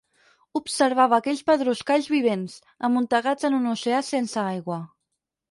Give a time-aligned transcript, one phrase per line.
[0.59, 2.57] Observava aquells pedruscalls vivents,
[2.91, 4.81] amuntegats en un oceà sense aigua.